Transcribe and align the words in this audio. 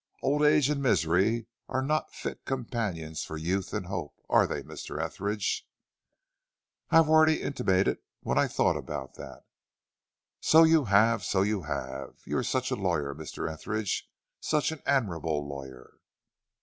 Old 0.23 0.41
age 0.41 0.67
and 0.67 0.81
misery 0.81 1.45
are 1.69 1.83
not 1.83 2.11
fit 2.11 2.43
companions 2.43 3.23
for 3.23 3.37
youth 3.37 3.71
and 3.71 3.85
hope, 3.85 4.15
are 4.31 4.47
they, 4.47 4.63
Mr. 4.63 4.99
Etheridge?" 4.99 5.67
"I 6.89 6.95
have 6.95 7.07
already 7.07 7.43
intimated 7.43 7.99
what 8.21 8.35
I 8.35 8.47
thought 8.47 8.75
about 8.77 9.13
that." 9.17 9.43
"So 10.39 10.63
you 10.63 10.85
have, 10.85 11.23
so 11.23 11.43
you 11.43 11.61
have. 11.69 12.15
You 12.25 12.39
are 12.39 12.43
such 12.43 12.71
a 12.71 12.75
lawyer, 12.75 13.13
Mr. 13.13 13.47
Etheridge, 13.47 14.09
such 14.39 14.71
an 14.71 14.81
admirable 14.87 15.47
lawyer!" 15.47 15.99